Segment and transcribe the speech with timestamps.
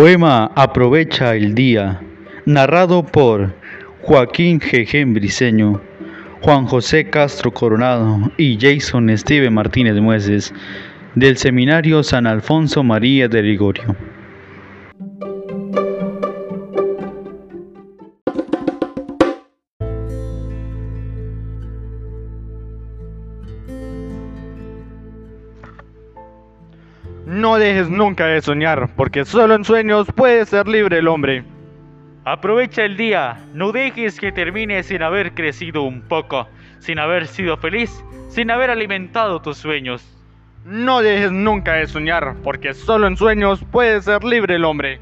[0.00, 2.00] Poema Aprovecha el Día,
[2.46, 3.52] narrado por
[4.00, 5.82] Joaquín Jejem Briceño,
[6.40, 10.54] Juan José Castro Coronado y Jason Steve Martínez Mueces,
[11.14, 13.94] del Seminario San Alfonso María de Ligorio.
[27.26, 31.44] No dejes nunca de soñar, porque solo en sueños puede ser libre el hombre.
[32.24, 37.56] Aprovecha el día, no dejes que termine sin haber crecido un poco, sin haber sido
[37.56, 40.02] feliz, sin haber alimentado tus sueños.
[40.64, 45.00] No dejes nunca de soñar, porque solo en sueños puede ser libre el hombre.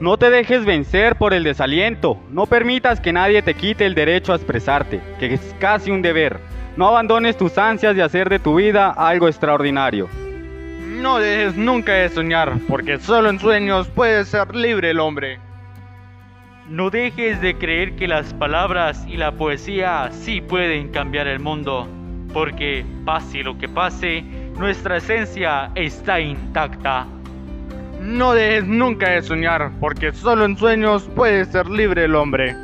[0.00, 4.32] No te dejes vencer por el desaliento, no permitas que nadie te quite el derecho
[4.32, 6.40] a expresarte, que es casi un deber.
[6.76, 10.08] No abandones tus ansias de hacer de tu vida algo extraordinario.
[11.02, 15.40] No dejes nunca de soñar, porque solo en sueños puede ser libre el hombre.
[16.68, 21.88] No dejes de creer que las palabras y la poesía sí pueden cambiar el mundo,
[22.32, 24.22] porque pase lo que pase,
[24.56, 27.08] nuestra esencia está intacta.
[28.00, 32.54] No dejes nunca de soñar, porque solo en sueños puede ser libre el hombre.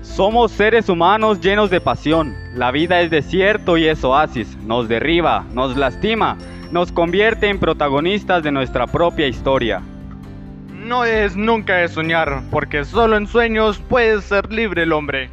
[0.00, 2.34] Somos seres humanos llenos de pasión.
[2.54, 4.56] La vida es desierto y es oasis.
[4.64, 6.38] Nos derriba, nos lastima,
[6.70, 9.82] nos convierte en protagonistas de nuestra propia historia.
[10.72, 15.30] No dejes nunca de soñar, porque solo en sueños puede ser libre el hombre.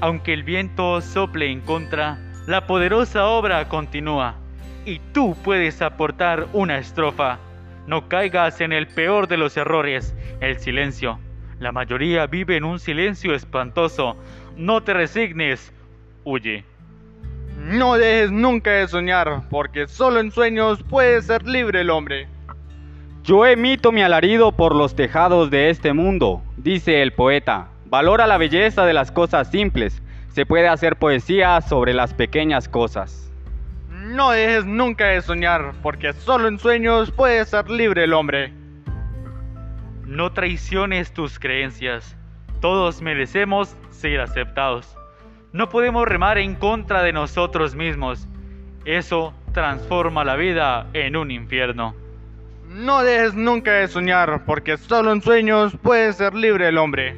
[0.00, 4.34] Aunque el viento sople en contra, la poderosa obra continúa,
[4.84, 7.38] y tú puedes aportar una estrofa.
[7.86, 11.18] No caigas en el peor de los errores, el silencio.
[11.58, 14.16] La mayoría vive en un silencio espantoso.
[14.56, 15.72] No te resignes,
[16.24, 16.64] huye.
[17.68, 22.26] No dejes nunca de soñar, porque solo en sueños puede ser libre el hombre.
[23.24, 27.68] Yo emito mi alarido por los tejados de este mundo, dice el poeta.
[27.84, 30.00] Valora la belleza de las cosas simples.
[30.28, 33.30] Se puede hacer poesía sobre las pequeñas cosas.
[33.90, 38.50] No dejes nunca de soñar, porque solo en sueños puede ser libre el hombre.
[40.06, 42.16] No traiciones tus creencias.
[42.62, 44.96] Todos merecemos ser aceptados.
[45.50, 48.28] No podemos remar en contra de nosotros mismos.
[48.84, 51.94] Eso transforma la vida en un infierno.
[52.68, 57.16] No dejes nunca de soñar, porque solo en sueños puede ser libre el hombre.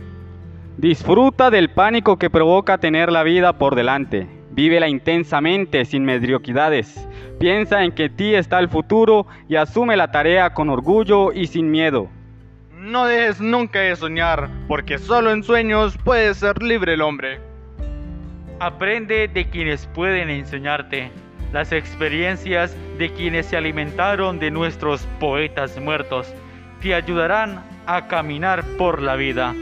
[0.77, 4.29] Disfruta del pánico que provoca tener la vida por delante.
[4.53, 7.09] Vívela intensamente, sin mediocridades.
[7.41, 11.69] Piensa en que ti está el futuro y asume la tarea con orgullo y sin
[11.69, 12.09] miedo.
[12.79, 17.50] No dejes nunca de soñar, porque solo en sueños puede ser libre el hombre.
[18.61, 21.11] Aprende de quienes pueden enseñarte,
[21.51, 26.31] las experiencias de quienes se alimentaron de nuestros poetas muertos,
[26.83, 29.55] te ayudarán a caminar por la vida.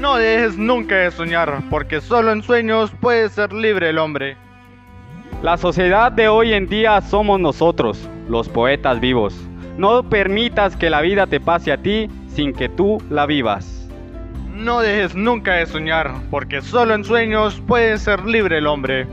[0.00, 4.36] No dejes nunca de soñar, porque solo en sueños puede ser libre el hombre.
[5.40, 9.40] La sociedad de hoy en día somos nosotros, los poetas vivos.
[9.78, 13.79] No permitas que la vida te pase a ti sin que tú la vivas.
[14.60, 19.06] No dejes nunca de soñar, porque solo en sueños puede ser libre el hombre.